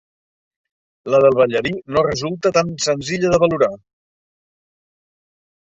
La 1.15 1.19
del 1.25 1.37
ballarí 1.41 1.73
no 1.97 2.05
resulta 2.09 2.53
tan 2.57 2.73
senzilla 2.89 3.33
de 3.35 3.43
valorar. 3.45 3.73